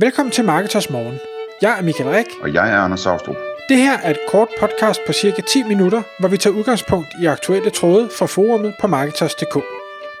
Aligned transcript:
Velkommen 0.00 0.32
til 0.32 0.44
Marketers 0.44 0.90
Morgen. 0.90 1.18
Jeg 1.62 1.78
er 1.78 1.82
Michael 1.82 2.10
Rik. 2.10 2.26
Og 2.42 2.54
jeg 2.54 2.70
er 2.70 2.76
Anders 2.76 3.00
Saustrup. 3.00 3.36
Det 3.68 3.76
her 3.76 3.98
er 3.98 4.10
et 4.10 4.18
kort 4.28 4.48
podcast 4.60 5.00
på 5.06 5.12
cirka 5.12 5.42
10 5.42 5.62
minutter, 5.62 6.02
hvor 6.20 6.28
vi 6.28 6.36
tager 6.36 6.56
udgangspunkt 6.56 7.08
i 7.22 7.26
aktuelle 7.26 7.70
tråde 7.70 8.08
fra 8.18 8.26
forumet 8.26 8.74
på 8.80 8.86
Marketers.dk. 8.86 9.54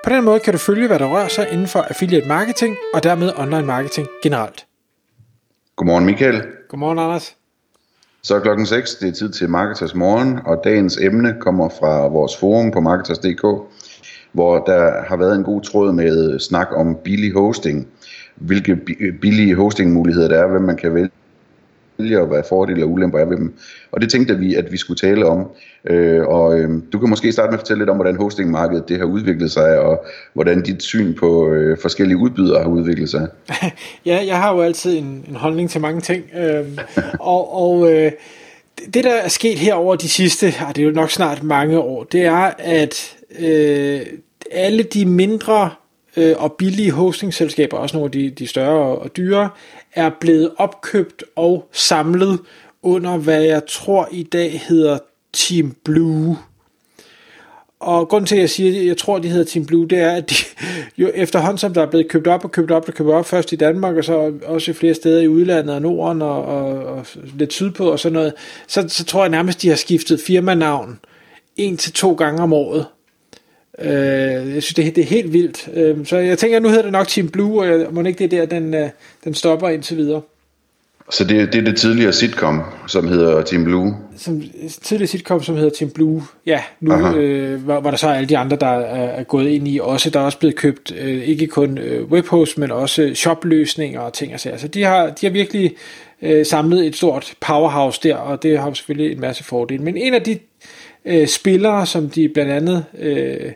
På 0.04 0.10
den 0.10 0.24
måde 0.24 0.40
kan 0.40 0.52
du 0.52 0.58
følge, 0.58 0.86
hvad 0.86 0.98
der 0.98 1.06
rører 1.06 1.28
sig 1.28 1.48
inden 1.52 1.66
for 1.66 1.78
affiliate 1.78 2.28
marketing 2.28 2.76
og 2.94 3.02
dermed 3.02 3.32
online 3.36 3.66
marketing 3.66 4.08
generelt. 4.22 4.66
Godmorgen 5.76 6.04
Michael. 6.04 6.42
Godmorgen 6.68 6.98
Anders. 6.98 7.36
Så 8.22 8.34
er 8.34 8.40
klokken 8.40 8.66
6, 8.66 8.94
det 8.94 9.08
er 9.08 9.12
tid 9.12 9.32
til 9.32 9.50
Marketers 9.50 9.94
Morgen, 9.94 10.38
og 10.46 10.60
dagens 10.64 10.96
emne 10.96 11.34
kommer 11.40 11.68
fra 11.68 12.06
vores 12.06 12.36
forum 12.36 12.70
på 12.70 12.80
Marketers.dk, 12.80 13.44
hvor 14.32 14.58
der 14.58 15.04
har 15.08 15.16
været 15.16 15.36
en 15.36 15.44
god 15.44 15.62
tråd 15.62 15.92
med 15.92 16.38
snak 16.38 16.68
om 16.76 16.96
billig 17.04 17.32
hosting. 17.32 17.88
Hvilke 18.40 18.76
billige 19.20 19.54
hostingmuligheder 19.54 20.28
der 20.28 20.38
er, 20.38 20.48
hvem 20.48 20.62
man 20.62 20.76
kan 20.76 20.94
vælge, 20.94 22.20
og 22.20 22.26
hvad 22.26 22.42
fordele 22.48 22.84
og 22.84 22.90
ulemper 22.90 23.18
er 23.18 23.24
ved 23.24 23.36
dem. 23.36 23.54
Og 23.92 24.00
det 24.00 24.10
tænkte 24.10 24.38
vi, 24.38 24.54
at 24.54 24.72
vi 24.72 24.76
skulle 24.76 24.98
tale 24.98 25.26
om. 25.26 25.46
Øh, 25.84 26.26
og 26.26 26.58
øh, 26.58 26.70
du 26.92 26.98
kan 26.98 27.10
måske 27.10 27.32
starte 27.32 27.50
med 27.50 27.54
at 27.54 27.60
fortælle 27.60 27.80
lidt 27.80 27.90
om, 27.90 27.96
hvordan 27.96 28.16
hostingmarkedet 28.16 28.88
det 28.88 28.98
har 28.98 29.04
udviklet 29.04 29.50
sig, 29.50 29.78
og 29.78 30.04
hvordan 30.34 30.62
dit 30.62 30.82
syn 30.82 31.14
på 31.14 31.48
øh, 31.48 31.78
forskellige 31.82 32.16
udbydere 32.16 32.62
har 32.62 32.70
udviklet 32.70 33.10
sig. 33.10 33.28
ja, 34.06 34.24
jeg 34.26 34.36
har 34.36 34.54
jo 34.54 34.60
altid 34.60 34.98
en, 34.98 35.24
en 35.28 35.36
holdning 35.36 35.70
til 35.70 35.80
mange 35.80 36.00
ting. 36.00 36.24
Øh, 36.38 36.64
og 37.20 37.54
og 37.54 37.92
øh, 37.92 38.12
det, 38.94 39.04
der 39.04 39.12
er 39.12 39.28
sket 39.28 39.58
her 39.58 39.74
over 39.74 39.96
de 39.96 40.08
sidste, 40.08 40.54
og 40.68 40.76
det 40.76 40.82
er 40.82 40.86
jo 40.86 40.92
nok 40.92 41.10
snart 41.10 41.42
mange 41.42 41.78
år, 41.78 42.04
det 42.04 42.24
er, 42.24 42.50
at 42.58 43.16
øh, 43.40 44.00
alle 44.50 44.82
de 44.82 45.06
mindre 45.06 45.70
øh, 46.18 46.34
og 46.38 46.52
billige 46.52 46.90
hostingselskaber, 46.90 47.76
også 47.76 47.96
nogle 47.96 48.06
af 48.06 48.12
de, 48.12 48.30
de 48.30 48.46
større 48.46 48.98
og 48.98 49.16
dyre, 49.16 49.50
er 49.94 50.10
blevet 50.20 50.50
opkøbt 50.56 51.24
og 51.36 51.68
samlet 51.72 52.38
under, 52.82 53.16
hvad 53.16 53.42
jeg 53.42 53.62
tror 53.68 54.08
i 54.12 54.22
dag 54.22 54.60
hedder 54.68 54.98
Team 55.32 55.76
Blue. 55.84 56.38
Og 57.80 58.08
grund 58.08 58.26
til, 58.26 58.34
at 58.34 58.40
jeg 58.40 58.50
siger, 58.50 58.80
at 58.80 58.86
jeg 58.86 58.96
tror, 58.96 59.18
de 59.18 59.28
hedder 59.28 59.44
Team 59.44 59.66
Blue, 59.66 59.88
det 59.88 59.98
er, 59.98 60.10
at 60.10 60.30
de, 60.30 60.34
jo 60.98 61.10
efterhånden 61.14 61.58
som 61.58 61.74
der 61.74 61.82
er 61.82 61.90
blevet 61.90 62.08
købt 62.08 62.26
op 62.26 62.44
og 62.44 62.52
købt 62.52 62.70
op 62.70 62.88
og 62.88 62.94
købt 62.94 63.10
op, 63.10 63.26
først 63.26 63.52
i 63.52 63.56
Danmark, 63.56 63.96
og 63.96 64.04
så 64.04 64.32
også 64.44 64.70
i 64.70 64.74
flere 64.74 64.94
steder 64.94 65.20
i 65.20 65.28
udlandet 65.28 65.74
og 65.74 65.82
Norden 65.82 66.22
og, 66.22 66.44
og, 66.44 66.84
og 66.84 67.06
lidt 67.34 67.52
sydpå 67.52 67.90
og 67.90 67.98
sådan 67.98 68.14
noget, 68.14 68.32
så, 68.66 68.84
så 68.88 69.04
tror 69.04 69.22
jeg 69.22 69.30
nærmest, 69.30 69.62
de 69.62 69.68
har 69.68 69.76
skiftet 69.76 70.20
firmanavn 70.20 71.00
en 71.56 71.76
til 71.76 71.92
to 71.92 72.14
gange 72.14 72.42
om 72.42 72.52
året. 72.52 72.86
Øh, 73.82 74.54
jeg 74.54 74.62
synes, 74.62 74.74
det, 74.74 74.96
det 74.96 75.02
er 75.02 75.08
helt 75.08 75.32
vildt. 75.32 75.68
Øh, 75.74 76.06
så 76.06 76.16
jeg 76.16 76.38
tænker, 76.38 76.60
nu 76.60 76.68
hedder 76.68 76.82
det 76.82 76.92
nok 76.92 77.08
Team 77.08 77.28
Blue, 77.28 77.60
og 77.60 77.68
jeg, 77.68 77.86
må 77.90 78.02
ikke 78.02 78.18
det 78.18 78.30
der, 78.30 78.46
den, 78.46 78.74
øh, 78.74 78.88
den 79.24 79.34
stopper 79.34 79.68
indtil 79.68 79.96
videre. 79.96 80.20
Så 81.10 81.24
det, 81.24 81.52
det 81.52 81.58
er 81.58 81.64
det 81.64 81.76
tidligere 81.76 82.12
sitcom, 82.12 82.62
som 82.86 83.08
hedder 83.08 83.42
Team 83.42 83.64
Blue? 83.64 83.96
Som, 84.16 84.42
tidligere 84.82 85.06
sitcom, 85.06 85.42
som 85.42 85.56
hedder 85.56 85.70
Team 85.70 85.90
Blue, 85.90 86.22
ja, 86.46 86.62
nu 86.80 87.16
øh, 87.16 87.62
hvor, 87.62 87.80
hvor 87.80 87.90
der 87.90 87.98
så 87.98 88.08
er 88.08 88.14
alle 88.14 88.28
de 88.28 88.38
andre, 88.38 88.56
der 88.56 88.66
er, 88.66 89.08
er 89.08 89.22
gået 89.22 89.48
ind 89.48 89.68
i 89.68 89.80
også. 89.82 90.10
Der 90.10 90.20
er 90.20 90.24
også 90.24 90.38
blevet 90.38 90.56
købt 90.56 90.92
øh, 90.98 91.28
ikke 91.28 91.46
kun 91.46 91.78
øh, 91.78 92.04
webhost, 92.04 92.58
men 92.58 92.70
også 92.70 93.10
shopløsninger 93.14 94.00
og 94.00 94.12
ting 94.12 94.34
og 94.34 94.40
sager. 94.40 94.56
Så 94.56 94.68
de 94.68 94.82
har, 94.82 95.10
de 95.10 95.26
har 95.26 95.32
virkelig 95.32 95.74
øh, 96.22 96.46
samlet 96.46 96.86
et 96.86 96.96
stort 96.96 97.34
powerhouse 97.40 98.00
der, 98.02 98.16
og 98.16 98.42
det 98.42 98.58
har 98.58 98.72
selvfølgelig 98.72 99.12
en 99.12 99.20
masse 99.20 99.44
fordele. 99.44 99.82
Men 99.82 99.96
en 99.96 100.14
af 100.14 100.22
de 100.22 100.38
øh, 101.08 101.26
spillere, 101.26 101.86
som 101.86 102.10
de 102.10 102.28
blandt 102.28 102.52
andet, 102.52 102.84
øh, 102.98 103.52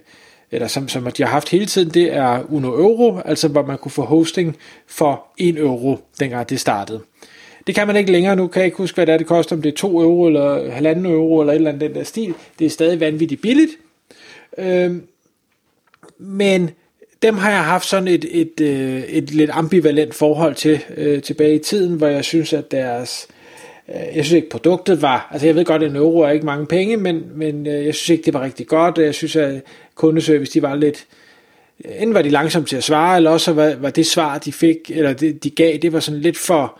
eller 0.50 0.66
som, 0.66 0.88
som 0.88 1.12
de 1.12 1.22
har 1.22 1.30
haft 1.30 1.48
hele 1.48 1.66
tiden, 1.66 1.88
det 1.88 2.14
er 2.14 2.52
Uno 2.52 2.68
Euro, 2.68 3.18
altså 3.24 3.48
hvor 3.48 3.62
man 3.62 3.78
kunne 3.78 3.92
få 3.92 4.02
hosting 4.02 4.56
for 4.86 5.26
1 5.38 5.58
euro, 5.58 5.98
dengang 6.20 6.50
det 6.50 6.60
startede. 6.60 7.00
Det 7.66 7.74
kan 7.74 7.86
man 7.86 7.96
ikke 7.96 8.12
længere 8.12 8.36
nu, 8.36 8.46
kan 8.46 8.60
jeg 8.60 8.66
ikke 8.66 8.76
huske, 8.76 8.96
hvad 8.96 9.06
det 9.06 9.12
er, 9.12 9.18
det 9.18 9.26
koster, 9.26 9.56
om 9.56 9.62
det 9.62 9.72
er 9.72 9.76
2 9.76 10.00
euro 10.00 10.26
eller 10.26 10.70
1,5 10.78 11.08
euro 11.08 11.40
eller 11.40 11.52
et 11.52 11.56
eller 11.56 11.70
andet 11.70 11.88
den 11.88 11.94
der 11.94 12.04
stil. 12.04 12.34
Det 12.58 12.64
er 12.64 12.70
stadig 12.70 13.00
vanvittigt 13.00 13.42
billigt. 13.42 13.72
Øh, 14.58 14.96
men 16.18 16.70
dem 17.22 17.38
har 17.38 17.50
jeg 17.50 17.64
haft 17.64 17.86
sådan 17.86 18.08
et, 18.08 18.24
et, 18.30 18.60
et, 18.60 19.04
et 19.08 19.30
lidt 19.30 19.50
ambivalent 19.52 20.14
forhold 20.14 20.54
til 20.54 20.80
øh, 20.96 21.22
tilbage 21.22 21.54
i 21.54 21.58
tiden, 21.58 21.94
hvor 21.94 22.06
jeg 22.06 22.24
synes, 22.24 22.52
at 22.52 22.70
deres 22.70 23.28
Øh, 23.28 23.41
Øh, 23.94 24.16
jeg 24.16 24.24
synes 24.24 24.32
ikke, 24.32 24.50
produktet 24.50 25.02
var, 25.02 25.28
altså 25.32 25.46
jeg 25.46 25.56
ved 25.56 25.64
godt, 25.64 25.82
at 25.82 25.90
en 25.90 25.96
euro 25.96 26.20
er 26.20 26.30
ikke 26.30 26.46
mange 26.46 26.66
penge, 26.66 26.96
men, 26.96 27.22
men 27.34 27.66
øh, 27.66 27.86
jeg 27.86 27.94
synes 27.94 28.08
ikke, 28.08 28.24
det 28.24 28.34
var 28.34 28.42
rigtig 28.42 28.66
godt. 28.66 28.98
Jeg 28.98 29.14
synes, 29.14 29.36
at 29.36 29.62
kundeservice, 29.94 30.52
de 30.52 30.62
var 30.62 30.74
lidt, 30.74 31.06
enten 31.84 32.14
var 32.14 32.22
de 32.22 32.30
langsomme 32.30 32.66
til 32.66 32.76
at 32.76 32.84
svare, 32.84 33.16
eller 33.16 33.30
også 33.30 33.52
var, 33.52 33.74
var 33.80 33.90
det 33.90 34.06
svar, 34.06 34.38
de 34.38 34.52
fik, 34.52 34.90
eller 34.94 35.12
det, 35.12 35.44
de 35.44 35.50
gav, 35.50 35.76
det 35.76 35.92
var 35.92 36.00
sådan 36.00 36.20
lidt 36.20 36.38
for, 36.38 36.78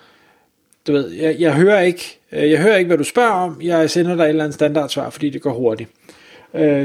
du 0.87 0.93
ved, 0.93 1.11
jeg, 1.11 1.37
jeg 1.39 1.55
hører 1.55 1.81
ikke, 1.81 2.19
øh, 2.33 2.51
jeg 2.51 2.59
hører 2.59 2.77
ikke, 2.77 2.89
hvad 2.89 2.99
du 2.99 3.05
spørger 3.05 3.31
om, 3.31 3.61
jeg 3.63 3.91
sender 3.91 4.17
dig 4.17 4.23
et 4.23 4.29
eller 4.29 4.45
andet 4.45 4.55
standardsvar, 4.55 5.11
fordi 5.11 5.31
det 5.31 5.43
går 5.43 5.53
hurtigt. 5.53 5.91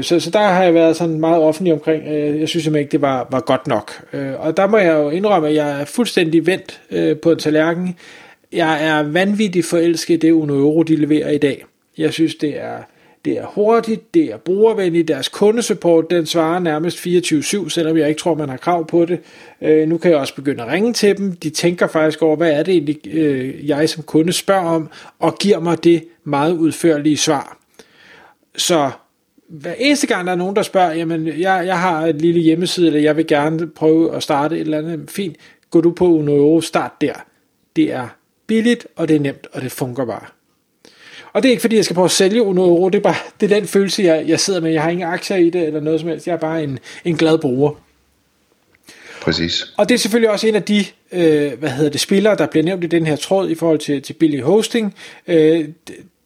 Så, 0.02 0.20
så 0.20 0.30
der 0.32 0.38
har 0.38 0.62
jeg 0.62 0.74
været 0.74 0.96
sådan 0.96 1.20
meget 1.20 1.42
offentlig 1.42 1.72
omkring, 1.72 2.06
jeg 2.06 2.48
synes 2.48 2.64
simpelthen 2.64 2.76
ikke, 2.76 2.92
det 2.92 3.02
var, 3.02 3.28
var 3.30 3.40
godt 3.40 3.66
nok. 3.66 3.92
Og 4.38 4.56
der 4.56 4.66
må 4.66 4.76
jeg 4.76 4.94
jo 4.94 5.10
indrømme, 5.10 5.48
at 5.48 5.54
jeg 5.54 5.80
er 5.80 5.84
fuldstændig 5.84 6.46
vendt 6.46 6.80
på 7.22 7.32
en 7.32 7.38
tallerken 7.38 7.96
jeg 8.52 8.86
er 8.86 9.02
vanvittigt 9.02 9.66
forelsket 9.66 10.14
i 10.14 10.16
det 10.16 10.32
Uno 10.32 10.54
Euro, 10.54 10.82
de 10.82 10.96
leverer 10.96 11.30
i 11.30 11.38
dag. 11.38 11.64
Jeg 11.98 12.12
synes, 12.12 12.34
det 12.34 12.60
er, 12.60 12.78
det 13.24 13.38
er 13.38 13.46
hurtigt, 13.46 14.14
det 14.14 14.24
er 14.24 14.36
brugervenligt, 14.36 15.08
deres 15.08 15.28
kundesupport, 15.28 16.10
den 16.10 16.26
svarer 16.26 16.58
nærmest 16.58 16.98
24-7, 17.06 17.68
selvom 17.68 17.96
jeg 17.96 18.08
ikke 18.08 18.20
tror, 18.20 18.34
man 18.34 18.48
har 18.48 18.56
krav 18.56 18.86
på 18.86 19.04
det. 19.04 19.20
Øh, 19.62 19.88
nu 19.88 19.98
kan 19.98 20.10
jeg 20.10 20.18
også 20.18 20.34
begynde 20.34 20.62
at 20.62 20.68
ringe 20.68 20.92
til 20.92 21.16
dem. 21.18 21.32
De 21.32 21.50
tænker 21.50 21.86
faktisk 21.86 22.22
over, 22.22 22.36
hvad 22.36 22.52
er 22.52 22.62
det 22.62 22.74
egentlig, 22.74 23.00
øh, 23.06 23.68
jeg 23.68 23.88
som 23.88 24.02
kunde 24.02 24.32
spørger 24.32 24.68
om, 24.68 24.88
og 25.18 25.38
giver 25.38 25.60
mig 25.60 25.84
det 25.84 26.04
meget 26.24 26.52
udførlige 26.52 27.16
svar. 27.16 27.58
Så 28.56 28.90
hver 29.48 29.74
eneste 29.78 30.06
gang, 30.06 30.26
der 30.26 30.32
er 30.32 30.36
nogen, 30.36 30.56
der 30.56 30.62
spørger, 30.62 30.92
jamen, 30.92 31.26
jeg, 31.26 31.62
jeg 31.66 31.80
har 31.80 32.06
et 32.06 32.22
lille 32.22 32.40
hjemmeside, 32.40 32.86
eller 32.86 33.00
jeg 33.00 33.16
vil 33.16 33.26
gerne 33.26 33.66
prøve 33.66 34.16
at 34.16 34.22
starte 34.22 34.54
et 34.54 34.60
eller 34.60 34.78
andet, 34.78 35.10
fint, 35.10 35.36
gå 35.70 35.80
du 35.80 35.90
på 35.92 36.06
Uno 36.06 36.36
Euro, 36.36 36.60
start 36.60 36.92
der. 37.00 37.12
Det 37.76 37.92
er 37.92 38.17
billigt, 38.48 38.86
og 38.96 39.08
det 39.08 39.16
er 39.16 39.20
nemt, 39.20 39.46
og 39.52 39.62
det 39.62 39.72
fungerer 39.72 40.06
bare. 40.06 40.26
Og 41.32 41.42
det 41.42 41.48
er 41.48 41.50
ikke 41.50 41.60
fordi, 41.60 41.76
jeg 41.76 41.84
skal 41.84 41.94
prøve 41.94 42.04
at 42.04 42.10
sælge 42.10 42.42
Uno 42.42 42.64
Euro, 42.64 42.88
det 42.88 42.98
er, 42.98 43.02
bare, 43.02 43.16
det 43.40 43.52
er 43.52 43.54
den 43.54 43.66
følelse, 43.68 44.02
jeg, 44.02 44.24
jeg 44.28 44.40
sidder 44.40 44.60
med. 44.60 44.70
Jeg 44.70 44.82
har 44.82 44.90
ingen 44.90 45.08
aktier 45.08 45.36
i 45.36 45.50
det, 45.50 45.66
eller 45.66 45.80
noget 45.80 46.00
som 46.00 46.08
helst. 46.08 46.26
Jeg 46.26 46.32
er 46.32 46.38
bare 46.38 46.62
en, 46.62 46.78
en 47.04 47.16
glad 47.16 47.38
bruger. 47.38 47.72
Præcis. 49.20 49.72
Og 49.76 49.88
det 49.88 49.94
er 49.94 49.98
selvfølgelig 49.98 50.30
også 50.30 50.46
en 50.46 50.54
af 50.54 50.62
de 50.62 50.84
øh, 51.12 51.58
hvad 51.58 51.70
hedder 51.70 51.90
det, 51.90 52.00
spillere, 52.00 52.36
der 52.36 52.46
bliver 52.46 52.64
nævnt 52.64 52.84
i 52.84 52.86
den 52.86 53.06
her 53.06 53.16
tråd 53.16 53.50
i 53.50 53.54
forhold 53.54 53.78
til, 53.78 54.02
til 54.02 54.12
billig 54.12 54.42
hosting. 54.42 54.94
Øh, 55.26 55.68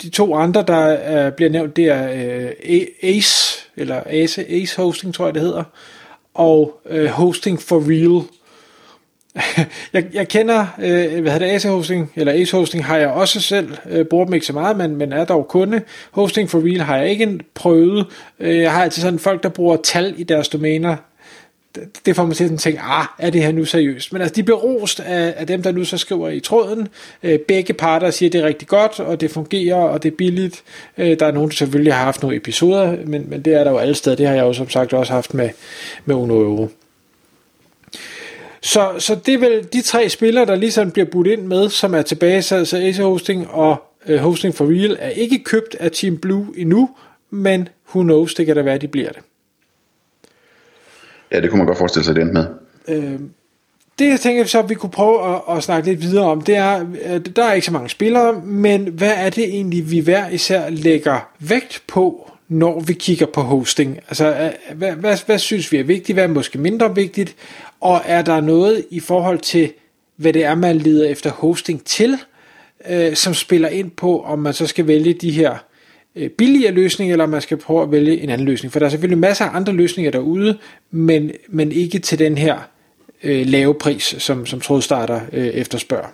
de 0.03 0.11
to 0.11 0.35
andre, 0.35 0.65
der 0.67 1.27
øh, 1.27 1.33
bliver 1.33 1.51
nævnt, 1.51 1.77
det 1.77 1.85
er 1.85 2.13
øh, 2.65 2.87
Ace, 3.03 3.59
eller 3.77 4.03
Ace, 4.07 4.51
Ace 4.51 4.77
Hosting, 4.77 5.15
tror 5.15 5.25
jeg 5.25 5.35
det 5.35 5.43
hedder, 5.43 5.65
og 6.35 6.81
øh, 6.89 7.07
Hosting 7.07 7.63
for 7.63 7.85
Real, 7.89 8.25
jeg, 9.93 10.05
jeg 10.13 10.29
kender, 10.29 10.67
øh, 10.79 11.21
hvad 11.21 11.33
hedder 11.33 11.39
det, 11.39 11.55
AC 11.55 11.65
Hosting, 11.65 12.13
eller 12.17 12.33
Ace 12.33 12.57
Hosting 12.57 12.85
har 12.85 12.97
jeg 12.97 13.09
også 13.09 13.41
selv, 13.41 13.69
øh, 13.91 14.05
bruger 14.05 14.25
dem 14.25 14.35
ikke 14.35 14.47
så 14.47 14.53
meget, 14.53 14.77
men, 14.77 14.97
men 14.97 15.13
er 15.13 15.25
dog 15.25 15.49
kunde. 15.49 15.83
Hosting 16.11 16.51
for 16.51 16.59
Real 16.59 16.81
har 16.81 16.97
jeg 16.97 17.11
ikke 17.11 17.39
prøvet. 17.55 18.07
Øh, 18.41 18.59
jeg 18.59 18.73
har 18.73 18.83
altid 18.83 19.03
sådan 19.03 19.19
folk, 19.19 19.43
der 19.43 19.49
bruger 19.49 19.77
tal 19.77 20.15
i 20.17 20.23
deres 20.23 20.49
domæner. 20.49 20.97
Det, 21.75 22.07
det 22.07 22.17
får 22.17 22.27
mig 22.27 22.37
til 22.37 22.53
at 22.53 22.59
tænke, 22.59 22.81
ah, 22.81 23.07
er 23.19 23.31
det 23.31 23.43
her 23.43 23.53
nu 23.53 23.65
seriøst? 23.65 24.13
Men 24.13 24.23
altså, 24.23 24.35
de 24.35 24.43
bliver 24.43 24.59
rost 24.59 25.01
af, 25.01 25.35
af 25.37 25.47
dem, 25.47 25.63
der 25.63 25.73
nu 25.73 25.85
så 25.85 25.99
skriver 25.99 26.29
i 26.29 26.41
tråden. 26.41 26.89
Øh, 27.23 27.39
begge 27.39 27.73
parter 27.73 28.11
siger, 28.11 28.29
at 28.29 28.33
det 28.33 28.41
er 28.41 28.47
rigtig 28.47 28.69
godt, 28.69 29.01
og 29.01 29.21
det 29.21 29.31
fungerer, 29.31 29.77
og 29.77 30.03
det 30.03 30.13
er 30.13 30.17
billigt. 30.17 30.63
Øh, 30.99 31.19
der 31.21 31.27
er 31.27 31.33
nogen, 31.33 31.51
der 31.51 31.57
selvfølgelig 31.57 31.95
har 31.95 32.05
haft 32.05 32.23
nogle 32.23 32.37
episoder, 32.37 32.97
men, 33.07 33.31
men 33.31 33.43
det 33.43 33.55
er 33.55 33.65
der 33.65 33.71
jo 33.71 33.79
alle 33.79 33.95
steder. 33.95 34.17
Det 34.17 34.27
har 34.27 34.35
jeg 34.35 34.43
jo 34.43 34.53
som 34.53 34.71
sagt 34.71 34.93
også 34.93 35.13
haft 35.13 35.35
med, 35.35 35.51
med 36.05 36.15
Uno 36.15 36.35
Euro. 36.35 36.69
Så, 38.63 38.95
så 38.99 39.15
det 39.15 39.35
er 39.35 39.39
vel 39.39 39.69
de 39.73 39.83
tre 39.83 40.09
spillere, 40.09 40.47
der 40.47 40.55
ligesom 40.55 40.91
bliver 40.91 41.07
budt 41.07 41.27
ind 41.27 41.43
med, 41.43 41.69
som 41.69 41.95
er 41.95 42.03
tilbage, 42.03 42.43
så, 42.43 42.65
så 42.65 42.77
Ace 42.77 43.03
Hosting 43.03 43.51
og 43.51 43.83
uh, 44.09 44.17
Hosting 44.17 44.55
for 44.55 44.65
Real 44.65 44.97
er 45.01 45.09
ikke 45.09 45.45
købt 45.45 45.77
af 45.81 45.91
Team 45.91 46.19
Blue 46.19 46.47
endnu, 46.57 46.91
men 47.31 47.69
who 47.89 48.03
knows, 48.03 48.35
det 48.35 48.47
kan 48.47 48.57
da 48.57 48.63
være, 48.63 48.79
de 48.79 48.89
bliver 48.89 49.09
det. 49.09 49.23
Ja, 51.33 51.41
det 51.41 51.51
kunne 51.51 51.59
man 51.59 51.67
godt 51.67 51.79
forestille 51.79 52.05
sig, 52.05 52.15
det 52.15 52.27
med. 52.27 52.47
Øh, 52.89 53.21
det 53.99 54.11
jeg 54.11 54.21
tænker 54.21 54.45
så, 54.45 54.63
vi 54.63 54.75
kunne 54.75 54.91
prøve 54.91 55.35
at, 55.35 55.57
at 55.57 55.63
snakke 55.63 55.89
lidt 55.89 56.03
videre 56.03 56.25
om, 56.25 56.41
det 56.41 56.57
er, 56.57 56.87
at 57.03 57.37
der 57.37 57.45
er 57.45 57.53
ikke 57.53 57.67
så 57.67 57.73
mange 57.73 57.89
spillere, 57.89 58.33
men 58.45 58.87
hvad 58.87 59.13
er 59.17 59.31
det 59.31 59.45
egentlig, 59.45 59.91
vi 59.91 59.99
hver 59.99 60.29
især 60.29 60.69
lægger 60.69 61.29
vægt 61.39 61.83
på, 61.87 62.31
når 62.49 62.81
vi 62.81 62.93
kigger 62.93 63.27
på 63.27 63.41
hosting? 63.41 64.01
Altså, 64.09 64.27
øh, 64.27 64.77
hvad, 64.77 64.93
hvad, 64.93 65.19
hvad 65.27 65.39
synes 65.39 65.73
vi 65.73 65.77
er 65.77 65.85
vigtigt, 65.85 66.17
hvad 66.17 66.25
er 66.25 66.29
måske 66.29 66.59
mindre 66.59 66.95
vigtigt, 66.95 67.37
og 67.81 68.01
er 68.05 68.23
der 68.23 68.41
noget 68.41 68.85
i 68.91 69.01
forhold 69.01 69.39
til, 69.39 69.73
hvad 70.17 70.33
det 70.33 70.45
er, 70.45 70.55
man 70.55 70.77
leder 70.77 71.09
efter 71.09 71.31
hosting 71.31 71.85
til, 71.85 72.19
øh, 72.91 73.15
som 73.15 73.35
spiller 73.35 73.69
ind 73.69 73.91
på, 73.91 74.23
om 74.23 74.39
man 74.39 74.55
så 74.55 74.67
skal 74.67 74.87
vælge 74.87 75.15
de 75.15 75.31
her 75.31 75.57
øh, 76.17 76.31
billigere 76.31 76.73
løsninger, 76.73 77.15
eller 77.15 77.25
om 77.25 77.31
man 77.31 77.43
skal 77.43 77.57
prøve 77.57 77.83
at 77.83 77.93
vælge 77.93 78.21
en 78.21 78.31
anden 78.31 78.47
løsning. 78.47 78.73
For 78.73 78.79
der 78.79 78.87
er 78.87 78.91
selvfølgelig 78.91 79.19
masser 79.19 79.45
af 79.45 79.57
andre 79.57 79.73
løsninger 79.73 80.11
derude, 80.11 80.59
men, 80.91 81.31
men 81.49 81.73
ikke 81.73 81.99
til 81.99 82.19
den 82.19 82.39
her 82.39 82.59
øh, 83.23 83.47
lave 83.47 83.75
pris, 83.75 84.15
som, 84.19 84.47
som 84.47 84.61
trådstarter 84.61 85.21
øh, 85.33 85.47
efterspørger. 85.47 86.09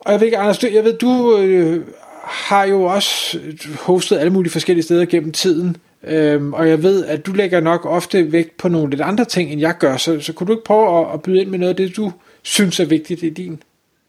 Og 0.00 0.12
jeg 0.12 0.20
ved 0.20 0.26
ikke, 0.26 0.38
Anders, 0.38 0.62
jeg 0.62 0.84
ved, 0.84 0.98
du 0.98 1.38
øh, 1.38 1.86
har 2.30 2.64
jo 2.64 2.82
også 2.82 3.38
hostet 3.80 4.18
alle 4.18 4.32
mulige 4.32 4.52
forskellige 4.52 4.84
steder 4.84 5.04
gennem 5.04 5.32
tiden. 5.32 5.76
Øhm, 6.04 6.52
og 6.52 6.68
jeg 6.68 6.82
ved, 6.82 7.06
at 7.06 7.26
du 7.26 7.32
lægger 7.32 7.60
nok 7.60 7.86
ofte 7.86 8.32
vægt 8.32 8.56
på 8.56 8.68
nogle 8.68 8.90
lidt 8.90 9.00
andre 9.00 9.24
ting, 9.24 9.50
end 9.50 9.60
jeg 9.60 9.74
gør. 9.78 9.96
Så, 9.96 10.20
så 10.20 10.32
kunne 10.32 10.46
du 10.46 10.52
ikke 10.52 10.64
prøve 10.64 11.00
at, 11.00 11.14
at 11.14 11.22
byde 11.22 11.40
ind 11.40 11.50
med 11.50 11.58
noget 11.58 11.70
af 11.70 11.76
det, 11.76 11.96
du 11.96 12.12
synes 12.42 12.80
er 12.80 12.84
vigtigt 12.84 13.22
i 13.22 13.30
din, 13.30 13.62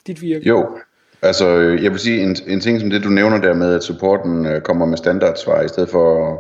dit 0.08 0.22
virke? 0.22 0.48
Jo, 0.48 0.70
altså 1.22 1.48
øh, 1.48 1.84
jeg 1.84 1.92
vil 1.92 2.00
sige, 2.00 2.22
en, 2.22 2.36
en 2.48 2.60
ting 2.60 2.80
som 2.80 2.90
det, 2.90 3.04
du 3.04 3.10
nævner 3.10 3.38
der 3.38 3.54
med, 3.54 3.76
at 3.76 3.84
supporten 3.84 4.46
øh, 4.46 4.62
kommer 4.62 4.86
med 4.86 4.98
standardsvar, 4.98 5.62
i 5.62 5.68
stedet 5.68 5.90
for 5.90 6.34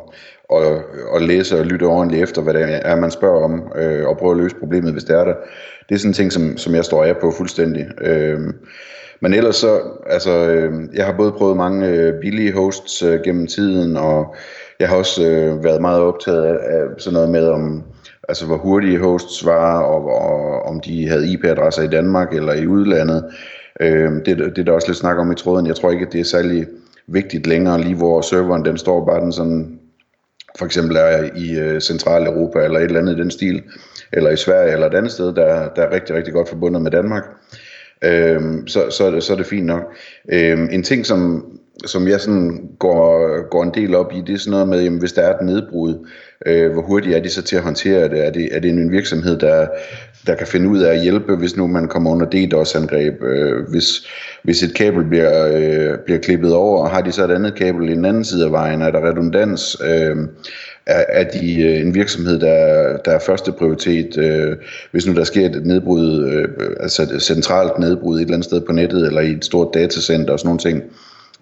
at, 0.56 0.64
at, 0.64 0.82
at 1.16 1.22
læse 1.22 1.60
og 1.60 1.66
lytte 1.66 1.84
ordentligt 1.84 2.24
efter, 2.24 2.42
hvad 2.42 2.54
det 2.54 2.80
er, 2.84 2.96
man 2.96 3.12
spørger 3.12 3.44
om, 3.44 3.72
øh, 3.76 4.08
og 4.08 4.18
prøve 4.18 4.32
at 4.32 4.38
løse 4.38 4.56
problemet, 4.56 4.94
hvis 4.94 5.04
det 5.04 5.16
er 5.16 5.24
der. 5.24 5.34
Det 5.90 5.96
er 5.96 6.00
sådan 6.00 6.10
en 6.10 6.14
ting, 6.14 6.32
som, 6.32 6.58
som 6.58 6.76
jeg 6.76 6.86
står 6.86 7.04
af 7.04 7.18
på 7.18 7.32
fuldstændig. 7.32 7.86
Øh, 8.02 8.40
men 9.22 9.34
ellers 9.34 9.56
så, 9.56 9.82
altså, 10.06 10.32
øh, 10.32 10.74
jeg 10.94 11.06
har 11.06 11.14
både 11.18 11.32
prøvet 11.32 11.58
mange 11.58 11.88
øh, 11.88 12.14
billige 12.22 12.54
hosts 12.54 13.04
øh, 13.04 13.22
gennem 13.24 13.48
tiden, 13.48 13.98
og 13.98 14.36
jeg 14.80 14.90
har 14.90 14.96
også 14.96 15.28
øh, 15.28 15.64
været 15.64 15.82
meget 15.82 16.02
optaget 16.02 16.44
af, 16.44 16.76
af 16.76 16.84
sådan 16.98 17.14
noget 17.14 17.30
med, 17.30 17.48
om, 17.48 17.84
altså 18.30 18.46
hvor 18.46 18.58
hurtige 18.58 19.00
hosts 19.00 19.46
var, 19.46 19.82
og, 19.82 20.06
og 20.06 20.62
om 20.62 20.80
de 20.80 21.08
havde 21.08 21.28
IP-adresser 21.28 21.84
i 21.84 21.88
Danmark 21.88 22.34
eller 22.34 22.54
i 22.54 22.68
udlandet. 22.68 23.24
Øh, 23.82 24.12
det, 24.26 24.38
det 24.38 24.58
er 24.58 24.64
der 24.64 24.72
også 24.72 24.88
lidt 24.88 24.98
snak 24.98 25.18
om 25.18 25.32
i 25.32 25.36
tråden. 25.36 25.68
Jeg 25.68 25.76
tror 25.76 25.92
ikke, 25.92 26.06
at 26.06 26.14
det 26.14 26.20
er 26.20 26.26
særlig 26.26 26.68
vigtigt 27.08 27.48
længere, 27.48 27.82
lige 27.82 27.96
hvor 27.96 28.22
serveren 28.22 28.66
den 28.66 28.78
står 28.78 29.06
bare 29.06 29.22
den 29.22 29.32
sådan, 29.32 29.80
for 30.58 30.66
eksempel 30.66 30.96
er 30.96 31.30
i 31.36 31.60
øh, 31.60 31.82
Centraleuropa 31.82 32.60
eller 32.64 32.80
et 32.80 32.84
eller 32.84 33.00
andet 33.00 33.18
i 33.18 33.22
den 33.22 33.32
stil, 33.32 33.64
eller 34.14 34.30
i 34.30 34.38
Sverige 34.38 34.74
eller 34.74 34.88
et 34.88 34.94
andet 34.94 35.12
sted, 35.12 35.34
der, 35.34 35.70
der 35.70 35.82
er 35.82 35.92
rigtig, 35.92 36.16
rigtig 36.16 36.34
godt 36.34 36.50
forbundet 36.50 36.82
med 36.82 36.92
Danmark 36.92 37.24
øhm, 38.04 38.68
så, 38.68 38.90
så, 38.90 39.06
er 39.06 39.12
det, 39.12 39.24
så 39.24 39.34
er 39.34 39.38
det 39.38 39.46
fint 39.46 39.66
nok. 39.66 39.96
Øhm, 40.32 40.70
en 40.72 40.84
ting, 40.84 41.06
som, 41.06 41.46
som 41.86 42.08
jeg 42.08 42.22
sådan 42.22 42.70
går, 42.80 43.50
går 43.50 43.64
en 43.64 43.74
del 43.74 43.96
op 43.96 44.14
i, 44.14 44.22
det 44.28 44.34
er 44.34 44.38
sådan 44.38 44.52
noget 44.52 44.68
med, 44.68 44.84
jamen, 44.84 45.00
hvis 45.00 45.14
der 45.14 45.22
er 45.22 45.36
et 45.36 45.46
nedbrud, 45.46 46.08
øh, 46.46 46.72
hvor 46.72 46.82
hurtigt 46.82 47.16
er 47.16 47.20
de 47.20 47.30
så 47.30 47.42
til 47.42 47.56
at 47.56 47.62
håndtere 47.62 48.10
det? 48.10 48.26
Er 48.26 48.32
det, 48.32 48.56
er 48.56 48.60
det 48.60 48.70
en 48.70 48.92
virksomhed, 48.92 49.40
der, 49.40 49.68
der 50.28 50.36
kan 50.36 50.48
finde 50.48 50.70
ud 50.70 50.80
af 50.80 50.94
at 50.94 51.02
hjælpe, 51.02 51.36
hvis 51.36 51.58
nu 51.58 51.68
man 51.68 51.88
kommer 51.88 52.12
under 52.12 52.26
DDoS-angreb? 52.26 53.24
Øh, 53.24 53.70
hvis, 53.70 53.86
hvis 54.44 54.64
et 54.64 54.74
kabel 54.74 55.04
bliver, 55.04 55.48
øh, 55.48 55.98
bliver 56.06 56.20
klippet 56.20 56.54
over, 56.54 56.90
har 56.90 57.02
de 57.02 57.12
så 57.12 57.24
et 57.26 57.32
andet 57.32 57.56
kabel 57.56 57.90
i 57.90 57.94
den 57.94 58.06
anden 58.06 58.24
side 58.24 58.46
af 58.46 58.52
vejen? 58.52 58.82
Er 58.82 58.92
der 58.92 59.10
redundans? 59.10 59.78
Øh, 59.84 60.18
er, 60.86 61.06
er 61.10 61.24
de 61.24 61.62
øh, 61.62 61.82
en 61.82 61.96
virksomhed, 61.96 62.40
der, 62.40 62.98
der 62.98 63.12
er 63.12 63.20
første 63.20 63.52
prioritet, 63.52 64.18
øh, 64.18 64.58
hvis 64.92 65.08
nu 65.08 65.14
der 65.14 65.24
sker 65.24 65.46
et 65.46 65.66
nedbrud, 65.66 66.26
øh, 66.26 66.48
altså 66.80 67.04
et 67.04 67.22
centralt 67.22 67.80
nedbrud 67.80 68.16
et 68.16 68.22
eller 68.22 68.34
andet 68.34 68.46
sted 68.46 68.62
på 68.62 68.72
nettet, 68.72 69.08
eller 69.08 69.22
i 69.22 69.32
et 69.32 69.46
stort 69.46 69.74
datacenter 69.74 70.34
og 70.34 70.40
sådan 70.40 70.48
nogle 70.48 70.60
ting. 70.60 70.84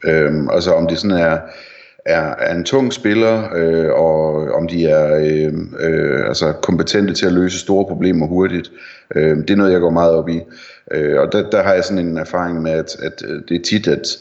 Øh, 0.03 0.61
så 0.61 0.71
om 0.71 0.87
det 0.87 0.97
sådan 0.97 1.17
er, 1.17 1.37
er, 2.05 2.35
er 2.39 2.55
en 2.55 2.63
tung 2.63 2.93
spiller, 2.93 3.49
øh, 3.55 3.91
og 3.93 4.51
om 4.51 4.67
de 4.67 4.85
er 4.85 5.15
øh, 5.15 5.53
øh, 5.79 6.27
altså 6.27 6.51
kompetente 6.51 7.13
til 7.13 7.25
at 7.25 7.31
løse 7.31 7.59
store 7.59 7.85
problemer 7.85 8.27
hurtigt. 8.27 8.71
Øh, 9.15 9.37
det 9.37 9.49
er 9.49 9.55
noget, 9.55 9.71
jeg 9.71 9.81
går 9.81 9.89
meget 9.89 10.13
op 10.13 10.29
i. 10.29 10.41
Øh, 10.91 11.19
og 11.19 11.31
der, 11.31 11.49
der 11.49 11.63
har 11.63 11.73
jeg 11.73 11.83
sådan 11.83 12.07
en 12.07 12.17
erfaring 12.17 12.61
med, 12.61 12.71
at, 12.71 12.95
at 13.03 13.23
øh, 13.27 13.41
det 13.49 13.55
er 13.55 13.63
tit, 13.63 13.87
at 13.87 14.17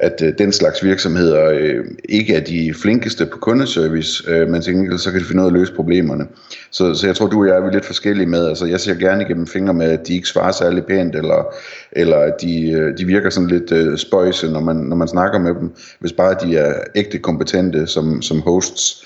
at 0.00 0.22
øh, 0.22 0.32
den 0.38 0.52
slags 0.52 0.84
virksomheder 0.84 1.50
øh, 1.50 1.84
ikke 2.08 2.34
er 2.34 2.40
de 2.40 2.74
flinkeste 2.82 3.26
på 3.26 3.38
kundeservice, 3.38 4.30
øh, 4.30 4.48
men 4.48 4.62
til 4.62 4.72
gengæld 4.72 4.98
så 4.98 5.10
kan 5.10 5.20
de 5.20 5.24
finde 5.24 5.42
ud 5.42 5.46
af 5.46 5.50
at 5.50 5.58
løse 5.58 5.72
problemerne. 5.72 6.26
Så, 6.70 6.94
så 6.94 7.06
jeg 7.06 7.16
tror, 7.16 7.26
du 7.26 7.40
og 7.40 7.48
jeg 7.48 7.56
er 7.56 7.72
lidt 7.72 7.84
forskellige 7.84 8.26
med, 8.26 8.48
altså 8.48 8.66
jeg 8.66 8.80
ser 8.80 8.94
gerne 8.94 9.24
igennem 9.24 9.46
fingre 9.46 9.74
med, 9.74 9.90
at 9.90 10.08
de 10.08 10.14
ikke 10.14 10.28
svarer 10.28 10.52
særlig 10.52 10.84
pænt, 10.84 11.16
eller, 11.16 11.54
eller 11.92 12.16
at 12.16 12.34
de, 12.40 12.70
øh, 12.70 12.98
de 12.98 13.04
virker 13.06 13.30
sådan 13.30 13.48
lidt 13.48 13.72
øh, 13.72 13.98
spøjse, 13.98 14.50
når 14.50 14.60
man, 14.60 14.76
når 14.76 14.96
man 14.96 15.08
snakker 15.08 15.38
med 15.38 15.54
dem, 15.54 15.70
hvis 16.00 16.12
bare 16.12 16.36
de 16.42 16.56
er 16.56 16.74
ægte 16.94 17.18
kompetente 17.18 17.86
som, 17.86 18.22
som 18.22 18.40
hosts. 18.40 19.04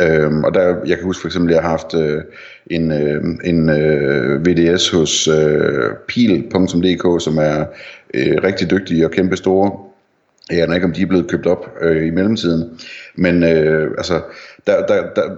Øhm, 0.00 0.44
og 0.44 0.54
der, 0.54 0.76
jeg 0.86 0.96
kan 0.96 1.04
huske 1.04 1.20
for 1.20 1.28
eksempel, 1.28 1.50
at 1.50 1.54
jeg 1.54 1.62
har 1.62 1.70
haft 1.70 1.94
øh, 1.94 2.22
en, 2.66 2.92
øh, 2.92 3.24
en 3.44 3.68
øh, 3.68 4.46
VDS 4.46 4.90
hos 4.90 5.28
øh, 5.28 5.90
pil.dk, 6.08 7.22
som 7.22 7.38
er 7.38 7.64
øh, 8.14 8.36
rigtig 8.42 8.70
dygtige 8.70 9.04
og 9.04 9.10
kæmpe 9.10 9.36
store 9.36 9.70
jeg 10.50 10.62
aner 10.62 10.74
ikke, 10.74 10.86
om 10.86 10.92
de 10.92 11.02
er 11.02 11.06
blevet 11.06 11.30
købt 11.30 11.46
op 11.46 11.76
øh, 11.80 12.06
i 12.06 12.10
mellemtiden. 12.10 12.80
Men 13.14 13.42
øh, 13.42 13.90
altså, 13.98 14.22
der, 14.66 14.86
der, 14.86 15.14
der, 15.16 15.36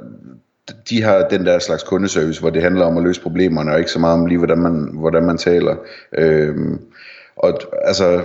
de 0.90 1.02
har 1.02 1.28
den 1.28 1.46
der 1.46 1.58
slags 1.58 1.82
kundeservice, 1.82 2.40
hvor 2.40 2.50
det 2.50 2.62
handler 2.62 2.84
om 2.84 2.96
at 2.96 3.04
løse 3.04 3.20
problemerne, 3.20 3.72
og 3.72 3.78
ikke 3.78 3.90
så 3.90 3.98
meget 3.98 4.20
om 4.20 4.26
lige, 4.26 4.38
hvordan 4.38 4.58
man, 4.58 4.88
hvordan 4.92 5.24
man 5.24 5.38
taler. 5.38 5.76
Øh, 6.18 6.56
og 7.36 7.60
altså, 7.84 8.24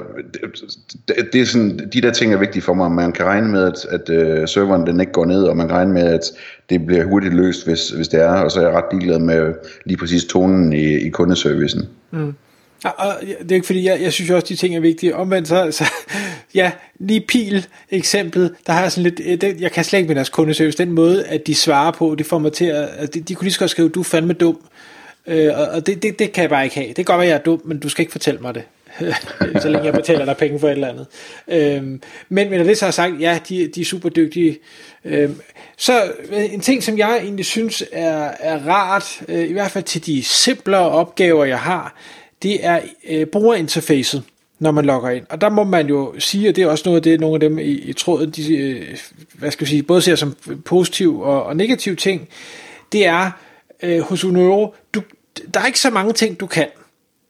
det, 1.07 1.15
det 1.33 1.41
er 1.41 1.45
sådan, 1.45 1.89
de 1.93 2.01
der 2.01 2.11
ting 2.11 2.33
er 2.33 2.37
vigtige 2.37 2.61
for 2.61 2.73
mig. 2.73 2.91
Man 2.91 3.11
kan 3.11 3.25
regne 3.25 3.47
med, 3.47 3.63
at, 3.63 3.85
at 3.85 4.09
uh, 4.09 4.47
serveren 4.47 4.87
den 4.87 4.99
ikke 4.99 5.11
går 5.11 5.25
ned, 5.25 5.43
og 5.43 5.57
man 5.57 5.67
kan 5.67 5.77
regne 5.77 5.93
med, 5.93 6.03
at 6.03 6.21
det 6.69 6.85
bliver 6.85 7.05
hurtigt 7.05 7.33
løst, 7.33 7.65
hvis, 7.65 7.89
hvis 7.89 8.07
det 8.07 8.21
er. 8.21 8.31
Og 8.31 8.51
så 8.51 8.59
er 8.59 8.63
jeg 8.63 8.73
ret 8.73 8.85
ligeglad 8.91 9.19
med 9.19 9.53
lige 9.85 9.97
præcis 9.97 10.25
tonen 10.25 10.73
i, 10.73 10.95
i 10.95 11.09
kundeservicen. 11.09 11.89
Mm. 12.11 12.33
Og 12.83 13.15
det 13.21 13.51
er 13.51 13.55
ikke 13.55 13.65
fordi, 13.65 13.83
jeg, 13.83 14.01
jeg 14.01 14.13
synes 14.13 14.29
også, 14.31 14.47
de 14.49 14.55
ting 14.55 14.75
er 14.75 14.79
vigtige. 14.79 15.15
Omvendt 15.15 15.47
så, 15.47 15.71
så 15.71 15.91
ja, 16.55 16.71
lige 16.99 17.25
pil 17.27 17.67
eksemplet, 17.89 18.55
der 18.67 18.73
har 18.73 18.81
jeg 18.81 18.91
sådan 18.91 19.03
lidt, 19.03 19.21
øh, 19.25 19.41
det, 19.41 19.61
jeg 19.61 19.71
kan 19.71 19.83
slet 19.83 19.99
ikke 19.99 20.07
med 20.07 20.15
deres 20.15 20.29
kundeservice, 20.29 20.77
den 20.77 20.91
måde, 20.91 21.25
at 21.25 21.47
de 21.47 21.55
svarer 21.55 21.91
på, 21.91 22.15
det 22.17 22.25
får 22.25 22.39
mig 22.39 22.53
til 22.53 22.65
at, 22.65 22.89
at 22.97 23.13
de, 23.13 23.21
de 23.21 23.35
kunne 23.35 23.43
lige 23.43 23.53
så 23.53 23.59
godt 23.59 23.71
skrive, 23.71 23.89
du 23.89 23.99
er 23.99 24.03
fandme 24.03 24.33
dum. 24.33 24.57
Øh, 25.27 25.49
og 25.75 25.87
det, 25.87 26.03
det, 26.03 26.19
det 26.19 26.31
kan 26.31 26.41
jeg 26.41 26.49
bare 26.49 26.63
ikke 26.63 26.75
have. 26.75 26.87
Det 26.87 26.95
kan 26.95 27.05
godt 27.05 27.19
være, 27.19 27.27
jeg 27.27 27.35
er 27.35 27.43
dum, 27.43 27.61
men 27.65 27.79
du 27.79 27.89
skal 27.89 28.01
ikke 28.01 28.11
fortælle 28.11 28.39
mig 28.39 28.55
det 28.55 28.63
så 29.61 29.69
længe 29.69 29.85
jeg 29.85 29.93
betaler 29.93 30.25
dig 30.25 30.37
penge 30.37 30.59
for 30.59 30.67
et 30.67 30.71
eller 30.71 30.87
andet. 30.87 31.07
Øhm, 31.47 32.01
men, 32.29 32.49
men 32.49 32.59
når 32.59 32.63
det 32.63 32.77
så 32.77 32.85
har 32.85 32.91
sagt, 32.91 33.19
ja, 33.19 33.39
de, 33.49 33.67
de 33.67 33.81
er 33.81 33.85
super 33.85 34.09
dygtige. 34.09 34.59
Øhm, 35.05 35.41
så 35.77 36.03
øh, 36.31 36.53
en 36.53 36.59
ting, 36.59 36.83
som 36.83 36.97
jeg 36.97 37.17
egentlig 37.17 37.45
synes 37.45 37.83
er, 37.91 38.31
er 38.39 38.67
rart, 38.67 39.21
øh, 39.27 39.49
i 39.49 39.53
hvert 39.53 39.71
fald 39.71 39.83
til 39.83 40.05
de 40.05 40.23
simplere 40.23 40.89
opgaver, 40.89 41.45
jeg 41.45 41.59
har, 41.59 41.95
det 42.43 42.65
er 42.65 42.79
øh, 43.09 43.25
brugerinterfacet, 43.25 44.23
når 44.59 44.71
man 44.71 44.85
logger 44.85 45.09
ind. 45.09 45.25
Og 45.29 45.41
der 45.41 45.49
må 45.49 45.63
man 45.63 45.87
jo 45.87 46.13
sige, 46.19 46.49
og 46.49 46.55
det 46.55 46.63
er 46.63 46.67
også 46.67 46.83
noget 46.85 46.97
af 46.97 47.03
det, 47.03 47.19
nogle 47.19 47.35
af 47.35 47.39
dem 47.39 47.59
i, 47.59 47.71
i 47.71 47.93
tråden, 47.93 48.29
de, 48.29 48.57
øh, 48.57 48.97
hvad 49.33 49.51
skal 49.51 49.63
jeg 49.63 49.69
sige, 49.69 49.83
både 49.83 50.01
ser 50.01 50.15
som 50.15 50.35
positiv 50.65 51.19
og, 51.19 51.43
og 51.43 51.55
negativ 51.55 51.95
ting, 51.95 52.29
det 52.91 53.05
er 53.05 53.31
øh, 53.83 53.99
hos 53.99 54.23
Unoro, 54.23 54.75
du, 54.93 55.01
der 55.53 55.59
er 55.59 55.65
ikke 55.65 55.79
så 55.79 55.89
mange 55.89 56.13
ting, 56.13 56.39
du 56.39 56.47
kan. 56.47 56.67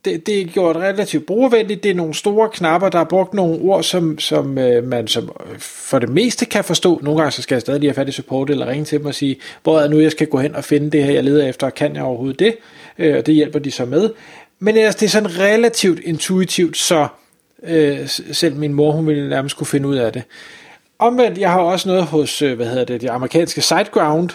Det, 0.06 0.26
det 0.26 0.42
er 0.42 0.46
gjort 0.46 0.76
relativt 0.76 1.26
brugervenligt. 1.26 1.84
Det 1.84 1.92
er 1.92 1.96
nogle 1.96 2.14
store 2.14 2.50
knapper, 2.50 2.90
der 2.90 2.98
har 2.98 3.06
brugt 3.06 3.34
nogle 3.34 3.62
ord, 3.62 3.84
som, 3.84 4.20
som 4.20 4.58
øh, 4.58 4.84
man 4.84 5.08
som 5.08 5.24
øh, 5.24 5.60
for 5.60 6.00
det 6.00 6.10
meste 6.10 6.46
kan 6.46 6.64
forstå. 6.64 7.00
Nogle 7.04 7.20
gange 7.20 7.32
så 7.32 7.42
skal 7.42 7.56
jeg 7.56 7.62
stadig 7.62 7.80
lige 7.80 7.90
have 7.90 7.96
fat 7.96 8.10
i 8.10 8.12
support 8.12 8.50
eller 8.50 8.68
ringe 8.68 8.86
til 8.86 9.00
dem 9.00 9.06
og 9.06 9.16
sige, 9.16 9.38
hvor 9.64 9.80
er 9.80 9.88
nu, 9.88 10.00
jeg 10.00 10.12
skal 10.12 10.28
gå 10.28 10.38
hen 10.38 10.56
og 10.56 10.64
finde 10.64 10.90
det 10.92 11.04
her, 11.04 11.12
jeg 11.12 11.24
leder 11.24 11.48
efter, 11.48 11.70
kan 11.70 11.96
jeg 11.96 12.04
overhovedet 12.04 12.40
det? 12.40 12.56
Øh, 12.98 13.18
og 13.18 13.26
det 13.26 13.36
hjælper 13.36 13.60
de 13.60 13.72
så 13.72 13.86
med. 13.86 14.10
Men 14.60 14.78
ellers, 14.78 14.96
det 14.96 15.06
er 15.06 15.10
sådan 15.10 15.40
relativt 15.40 16.00
intuitivt, 16.00 16.78
så 16.78 17.08
øh, 17.64 18.08
selv 18.32 18.56
min 18.56 18.74
mor, 18.74 18.92
hun 18.92 19.08
ville 19.08 19.30
nærmest 19.30 19.58
kunne 19.58 19.68
finde 19.68 19.88
ud 19.88 19.96
af 19.96 20.14
det. 20.14 20.24
Omvendt, 21.00 21.38
jeg 21.38 21.52
har 21.52 21.60
også 21.60 21.90
noget 21.90 22.04
hos, 22.04 22.42
øh, 22.42 22.56
hvad 22.56 22.66
hedder 22.66 22.86
det, 22.86 23.02
det 23.02 23.10
amerikanske 23.10 23.62
SiteGround, 23.62 24.30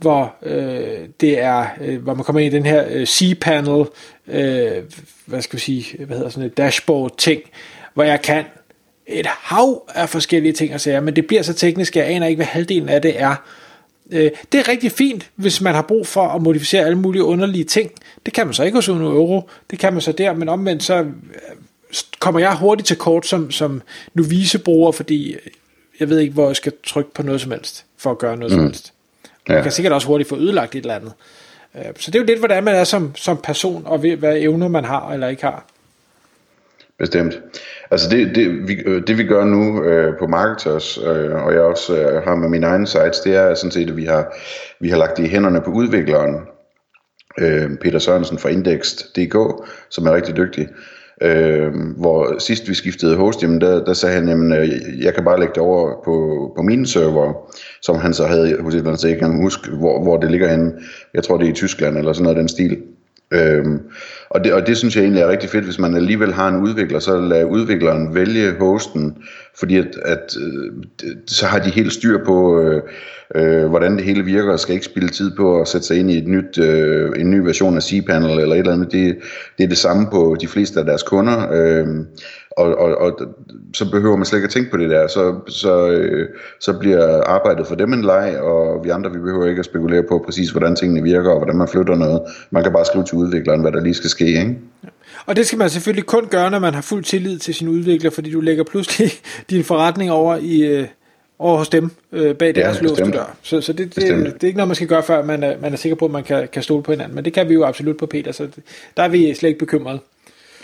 hvor 0.00 0.34
øh, 0.42 0.98
det 1.20 1.38
er, 1.38 1.66
øh, 1.80 2.02
hvor 2.02 2.14
man 2.14 2.24
kommer 2.24 2.40
ind 2.40 2.54
i 2.54 2.56
den 2.56 2.66
her 2.66 2.84
øh, 2.90 3.06
C-panel, 3.06 3.86
øh, 4.28 4.82
hvad 5.26 5.42
skal 5.42 5.56
vi 5.56 5.60
sige, 5.60 6.04
hvad 6.04 6.16
hedder 6.16 6.30
sådan 6.30 6.46
et 6.46 6.56
dashboard 6.56 7.16
ting, 7.18 7.42
hvor 7.94 8.04
jeg 8.04 8.22
kan 8.22 8.44
et 9.06 9.26
hav 9.26 9.82
af 9.94 10.08
forskellige 10.08 10.52
ting 10.52 10.72
at 10.72 10.80
sige, 10.80 11.00
men 11.00 11.16
det 11.16 11.26
bliver 11.26 11.42
så 11.42 11.52
teknisk, 11.52 11.96
jeg 11.96 12.06
aner 12.06 12.26
ikke, 12.26 12.38
hvad 12.38 12.46
halvdelen 12.46 12.88
af 12.88 13.02
det 13.02 13.20
er. 13.20 13.34
Øh, 14.10 14.30
det 14.52 14.60
er 14.60 14.68
rigtig 14.68 14.92
fint, 14.92 15.30
hvis 15.36 15.60
man 15.60 15.74
har 15.74 15.82
brug 15.82 16.06
for 16.06 16.28
at 16.28 16.42
modificere 16.42 16.84
alle 16.84 16.98
mulige 16.98 17.24
underlige 17.24 17.64
ting. 17.64 17.90
Det 18.26 18.34
kan 18.34 18.46
man 18.46 18.54
så 18.54 18.62
ikke 18.62 18.78
hos 18.78 18.88
Uno 18.88 19.10
Euro, 19.10 19.48
det 19.70 19.78
kan 19.78 19.92
man 19.92 20.02
så 20.02 20.12
der, 20.12 20.34
men 20.34 20.48
omvendt 20.48 20.82
så 20.82 20.94
øh, 20.94 21.04
kommer 22.20 22.40
jeg 22.40 22.56
hurtigt 22.56 22.86
til 22.86 22.96
kort 22.96 23.26
som, 23.26 23.50
som 23.50 23.82
bruger, 24.64 24.92
fordi 24.92 25.36
jeg 26.00 26.08
ved 26.08 26.18
ikke, 26.18 26.32
hvor 26.32 26.46
jeg 26.46 26.56
skal 26.56 26.72
trykke 26.86 27.14
på 27.14 27.22
noget 27.22 27.40
som 27.40 27.50
helst, 27.50 27.84
for 27.96 28.10
at 28.10 28.18
gøre 28.18 28.36
noget 28.36 28.52
mm. 28.52 28.58
som 28.58 28.66
helst. 28.66 28.93
Ja. 29.48 29.54
Man 29.54 29.62
kan 29.62 29.72
sikkert 29.72 29.92
også 29.92 30.06
hurtigt 30.06 30.28
få 30.28 30.36
ødelagt 30.36 30.74
et 30.74 30.80
eller 30.80 30.94
andet. 30.94 31.12
Øh, 31.74 31.84
så 31.96 32.10
det 32.10 32.14
er 32.14 32.22
jo 32.22 32.26
lidt, 32.26 32.38
hvordan 32.38 32.64
man 32.64 32.74
er 32.74 32.84
som, 32.84 33.14
som 33.16 33.36
person, 33.36 33.82
og 33.86 33.98
hvad 33.98 34.36
evner 34.36 34.68
man 34.68 34.84
har 34.84 35.12
eller 35.12 35.28
ikke 35.28 35.42
har. 35.42 35.64
Bestemt. 36.98 37.40
Altså 37.90 38.08
det, 38.08 38.34
det, 38.34 38.68
vi, 38.68 38.74
øh, 38.74 39.06
det 39.06 39.18
vi 39.18 39.24
gør 39.24 39.44
nu 39.44 39.84
øh, 39.84 40.18
på 40.18 40.26
Marketers, 40.26 40.98
øh, 40.98 41.34
og 41.34 41.52
jeg 41.52 41.60
også 41.60 41.96
øh, 41.96 42.22
har 42.22 42.34
med 42.34 42.48
mine 42.48 42.66
egne 42.66 42.86
sites, 42.86 43.20
det 43.20 43.34
er 43.34 43.54
sådan 43.54 43.70
set, 43.70 43.90
at 43.90 43.96
vi 43.96 44.04
har, 44.04 44.34
vi 44.80 44.88
har 44.88 44.96
lagt 44.96 45.16
det 45.16 45.24
i 45.24 45.28
hænderne 45.28 45.60
på 45.60 45.70
udvikleren, 45.70 46.40
øh, 47.38 47.70
Peter 47.82 47.98
Sørensen 47.98 48.38
fra 48.38 48.48
Index.dk, 48.48 49.36
som 49.90 50.06
er 50.06 50.14
rigtig 50.14 50.36
dygtig. 50.36 50.68
Øh, 51.22 51.72
hvor 51.96 52.38
sidst 52.38 52.68
vi 52.68 52.74
skiftede 52.74 53.16
host, 53.16 53.42
jamen 53.42 53.60
der, 53.60 53.84
der 53.84 53.92
sagde 53.92 54.14
han, 54.14 54.28
jamen 54.28 54.52
øh, 54.52 54.68
jeg 55.04 55.14
kan 55.14 55.24
bare 55.24 55.40
lægge 55.40 55.54
det 55.54 55.62
over 55.62 56.02
på, 56.04 56.52
på 56.56 56.62
mine 56.62 56.86
server, 56.86 57.52
som 57.82 57.96
han 57.96 58.14
så 58.14 58.26
havde 58.26 58.56
hos 58.60 58.74
et 58.74 58.78
eller 58.78 58.88
andet, 58.90 59.00
så 59.00 59.08
jeg 59.08 59.18
kan 59.18 59.42
huske, 59.42 59.70
hvor, 59.70 60.02
hvor 60.02 60.16
det 60.16 60.30
ligger 60.30 60.48
henne. 60.48 60.72
Jeg 61.14 61.22
tror 61.22 61.36
det 61.36 61.46
er 61.46 61.50
i 61.50 61.54
Tyskland 61.54 61.98
eller 61.98 62.12
sådan 62.12 62.22
noget 62.22 62.36
den 62.36 62.48
stil. 62.48 62.82
Øhm, 63.32 63.80
og, 64.30 64.44
det, 64.44 64.52
og 64.52 64.66
det 64.66 64.76
synes 64.76 64.96
jeg 64.96 65.02
egentlig 65.02 65.22
er 65.22 65.28
rigtig 65.28 65.50
fedt, 65.50 65.64
hvis 65.64 65.78
man 65.78 65.96
alligevel 65.96 66.32
har 66.32 66.48
en 66.48 66.62
udvikler, 66.62 66.98
så 66.98 67.20
lad 67.20 67.44
udvikleren 67.44 68.14
vælge 68.14 68.52
hosten, 68.58 69.16
fordi 69.58 69.76
at, 69.76 69.98
at 70.04 70.36
øh, 70.40 70.72
så 71.26 71.46
har 71.46 71.58
de 71.58 71.70
helt 71.70 71.92
styr 71.92 72.24
på, 72.24 72.60
øh, 72.60 72.82
øh, 73.34 73.66
hvordan 73.66 73.96
det 73.96 74.04
hele 74.04 74.24
virker, 74.24 74.52
og 74.52 74.60
skal 74.60 74.74
ikke 74.74 74.86
spille 74.86 75.08
tid 75.08 75.36
på 75.36 75.60
at 75.60 75.68
sætte 75.68 75.86
sig 75.86 75.98
ind 75.98 76.10
i 76.10 76.18
et 76.18 76.28
nyt, 76.28 76.58
øh, 76.58 77.10
en 77.16 77.30
ny 77.30 77.38
version 77.38 77.76
af 77.76 77.82
cPanel 77.82 78.38
eller 78.38 78.54
et 78.54 78.58
eller 78.58 78.72
andet. 78.72 78.92
Det, 78.92 79.16
det 79.58 79.64
er 79.64 79.68
det 79.68 79.78
samme 79.78 80.06
på 80.10 80.36
de 80.40 80.48
fleste 80.48 80.80
af 80.80 80.86
deres 80.86 81.02
kunder, 81.02 81.52
øh, 81.52 81.86
og, 82.56 82.74
og, 82.74 82.98
og 82.98 83.20
så 83.74 83.90
behøver 83.90 84.16
man 84.16 84.26
slet 84.26 84.38
ikke 84.38 84.46
at 84.46 84.50
tænke 84.50 84.70
på 84.70 84.76
det 84.76 84.90
der. 84.90 85.06
Så, 85.06 85.34
så, 85.48 85.90
øh, 85.90 86.28
så 86.60 86.78
bliver 86.78 87.22
arbejdet 87.22 87.66
for 87.66 87.74
dem 87.74 87.92
en 87.92 88.02
leg, 88.02 88.38
og 88.40 88.84
vi 88.84 88.90
andre 88.90 89.12
vi 89.12 89.18
behøver 89.18 89.46
ikke 89.46 89.58
at 89.58 89.64
spekulere 89.64 90.02
på 90.02 90.22
præcis, 90.24 90.50
hvordan 90.50 90.76
tingene 90.76 91.02
virker, 91.02 91.30
og 91.30 91.36
hvordan 91.36 91.56
man 91.56 91.68
flytter 91.68 91.94
noget. 91.94 92.20
Man 92.50 92.62
kan 92.62 92.72
bare 92.72 92.84
skrive 92.84 93.04
til 93.04 93.14
udvikleren, 93.14 93.60
hvad 93.60 93.72
der 93.72 93.80
lige 93.80 93.94
skal 93.94 94.10
ske. 94.10 94.26
Ikke? 94.26 94.56
Ja. 94.84 94.88
Og 95.26 95.36
det 95.36 95.46
skal 95.46 95.58
man 95.58 95.70
selvfølgelig 95.70 96.06
kun 96.06 96.26
gøre, 96.26 96.50
når 96.50 96.58
man 96.58 96.74
har 96.74 96.82
fuld 96.82 97.04
tillid 97.04 97.38
til 97.38 97.54
sin 97.54 97.68
udvikler, 97.68 98.10
fordi 98.10 98.30
du 98.30 98.40
lægger 98.40 98.64
pludselig 98.64 99.10
din 99.50 99.64
forretning 99.64 100.10
over 100.10 100.36
i... 100.40 100.60
Øh 100.60 100.86
over 101.38 101.58
hos 101.58 101.68
dem 101.68 101.90
øh, 102.12 102.34
bag 102.34 102.54
deres 102.54 102.76
ja, 102.76 102.82
låste 102.82 103.10
dør. 103.10 103.36
Så, 103.42 103.60
så 103.60 103.72
det, 103.72 103.96
det, 103.96 104.02
det, 104.04 104.42
er 104.42 104.46
ikke 104.46 104.56
noget, 104.56 104.68
man 104.68 104.74
skal 104.74 104.88
gøre, 104.88 105.02
før 105.02 105.24
man 105.24 105.42
er, 105.42 105.54
man 105.60 105.72
er 105.72 105.76
sikker 105.76 105.96
på, 105.96 106.04
at 106.04 106.10
man 106.10 106.24
kan, 106.24 106.48
kan 106.52 106.62
stole 106.62 106.82
på 106.82 106.92
hinanden. 106.92 107.14
Men 107.14 107.24
det 107.24 107.32
kan 107.32 107.48
vi 107.48 107.54
jo 107.54 107.64
absolut 107.64 107.96
på 107.96 108.06
Peter, 108.06 108.32
så 108.32 108.44
det, 108.44 108.62
der 108.96 109.02
er 109.02 109.08
vi 109.08 109.34
slet 109.34 109.48
ikke 109.48 109.58
bekymrede. 109.58 109.98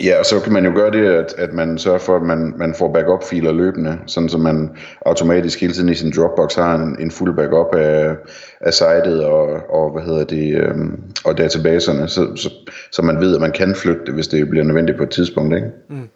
Ja, 0.03 0.19
og 0.19 0.25
så 0.25 0.39
kan 0.39 0.53
man 0.53 0.65
jo 0.65 0.71
gøre 0.75 0.91
det, 0.91 1.05
at, 1.05 1.33
at 1.37 1.53
man 1.53 1.77
sørger 1.77 1.99
for, 1.99 2.15
at 2.15 2.21
man, 2.21 2.53
man 2.57 2.73
får 2.73 2.93
backup-filer 2.93 3.51
løbende, 3.51 3.97
sådan 4.05 4.29
så 4.29 4.37
man 4.37 4.69
automatisk 5.05 5.61
hele 5.61 5.73
tiden 5.73 5.89
i 5.89 5.95
sin 5.95 6.11
Dropbox 6.11 6.55
har 6.55 6.75
en, 6.75 6.97
en 6.99 7.11
fuld 7.11 7.35
backup 7.35 7.75
af, 7.75 8.15
af 8.61 8.73
sitet 8.73 9.25
og, 9.25 9.47
og, 9.69 9.91
hvad 9.91 10.03
hedder 10.03 10.23
det, 10.23 10.57
øhm, 10.57 11.03
og 11.25 11.37
databaserne, 11.37 12.07
så, 12.07 12.35
så, 12.35 12.49
så 12.91 13.01
man 13.01 13.19
ved, 13.19 13.35
at 13.35 13.41
man 13.41 13.51
kan 13.51 13.75
flytte 13.75 14.01
det, 14.05 14.13
hvis 14.13 14.27
det 14.27 14.49
bliver 14.49 14.65
nødvendigt 14.65 14.97
på 14.97 15.03
et 15.03 15.09
tidspunkt. 15.09 15.55
Ikke? 15.55 15.67
Mm. 15.89 16.09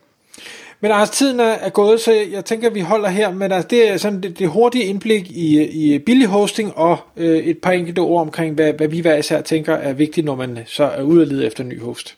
Men 0.82 0.92
altså, 0.92 1.14
tiden 1.14 1.40
er 1.40 1.70
gået, 1.70 2.00
så 2.00 2.14
jeg 2.32 2.46
tænker, 2.46 2.68
at 2.68 2.76
vi 2.76 2.80
holder 2.80 3.10
her. 3.10 3.34
Men 3.34 3.52
altså, 3.52 3.68
det 3.68 3.92
er 3.92 3.98
sådan 3.98 4.22
det, 4.22 4.40
det 4.40 4.48
hurtige 4.48 4.84
indblik 4.84 5.32
i, 5.32 5.62
i 5.64 6.00
billig 6.00 6.28
hosting 6.28 6.78
og 6.78 6.98
øh, 7.18 7.38
et 7.38 7.58
par 7.58 7.72
enkelte 7.72 8.00
ord 8.00 8.22
omkring, 8.22 8.56
hvad, 8.56 8.74
hvad 8.74 8.88
vi 8.88 9.00
hver 9.00 9.16
især 9.16 9.42
tænker 9.42 9.74
er 9.74 9.94
vigtigt, 9.94 10.26
når 10.26 10.36
man 10.36 10.60
så 10.66 10.84
er 10.84 11.02
ude 11.02 11.22
og 11.22 11.28
lede 11.28 11.46
efter 11.46 11.64
en 11.64 11.70
ny 11.70 11.82
host. 11.82 12.18